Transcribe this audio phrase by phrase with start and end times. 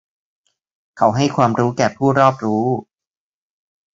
[0.97, 2.65] เขาให้ความรู้แก่ผู้รอบรู้